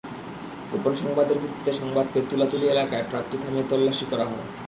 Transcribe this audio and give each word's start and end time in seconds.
গোপন 0.71 0.93
সংবাদের 0.95 1.37
ভিত্তিতে 1.37 1.71
সংবাদ 1.79 2.05
পেয়ে 2.13 2.29
তুলাতুলি 2.29 2.65
এলাকায় 2.67 3.05
ট্রাকটি 3.09 3.35
থামিয়ে 3.37 3.69
তল্লাশি 3.69 4.05
করা 4.11 4.25
হয়। 4.25 4.45